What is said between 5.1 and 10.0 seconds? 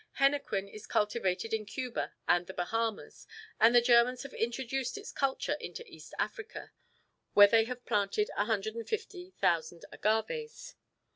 culture into East Africa, where they have planted 150,000